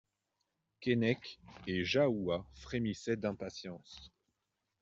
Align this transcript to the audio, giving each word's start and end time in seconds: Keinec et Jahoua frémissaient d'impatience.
Keinec 0.79 1.39
et 1.67 1.85
Jahoua 1.85 2.47
frémissaient 2.55 3.17
d'impatience. 3.17 4.09